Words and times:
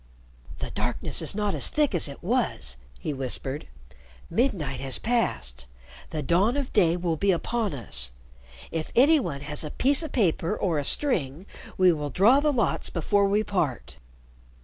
"The 0.57 0.71
darkness 0.71 1.21
is 1.21 1.35
not 1.35 1.53
as 1.53 1.69
thick 1.69 1.93
as 1.93 2.07
it 2.07 2.23
was," 2.23 2.75
he 2.99 3.13
whispered. 3.13 3.67
"Midnight 4.31 4.79
has 4.79 4.97
passed. 4.97 5.67
The 6.09 6.23
dawn 6.23 6.57
of 6.57 6.73
day 6.73 6.97
will 6.97 7.17
be 7.17 7.29
upon 7.29 7.75
us. 7.75 8.09
If 8.71 8.91
any 8.95 9.19
one 9.19 9.41
has 9.41 9.63
a 9.63 9.69
piece 9.69 10.01
of 10.01 10.11
paper 10.11 10.57
or 10.57 10.79
a 10.79 10.83
string, 10.83 11.45
we 11.77 11.91
will 11.91 12.09
draw 12.09 12.39
the 12.39 12.51
lots 12.51 12.89
before 12.89 13.27
we 13.27 13.43
part." 13.43 13.99